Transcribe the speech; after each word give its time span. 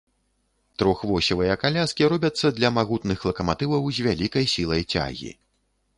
Трохвосевыя 0.83 1.57
каляскі 1.65 2.09
робяцца 2.13 2.47
для 2.61 2.73
магутных 2.79 3.19
лакаматываў 3.29 3.81
з 3.99 4.07
вялікай 4.09 4.45
сілай 4.55 4.83
цягі. 4.93 5.31